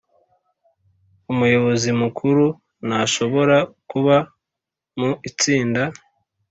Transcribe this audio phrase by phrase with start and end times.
[1.31, 2.45] umuyobozi mukuru
[2.87, 3.57] ntashobora
[3.91, 4.15] kuba
[4.99, 5.81] mu itsinda